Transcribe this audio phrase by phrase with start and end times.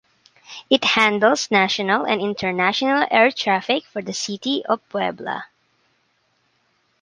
[0.67, 5.45] It handles national and international air traffic for the city of Puebla.